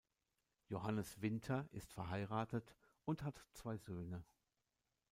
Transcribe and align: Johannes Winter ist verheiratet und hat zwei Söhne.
Johannes 0.67 1.21
Winter 1.21 1.67
ist 1.73 1.93
verheiratet 1.93 2.75
und 3.05 3.21
hat 3.21 3.45
zwei 3.53 3.77
Söhne. 3.77 4.23